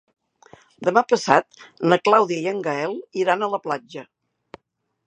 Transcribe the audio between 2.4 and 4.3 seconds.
i en Gaël iran a la platja.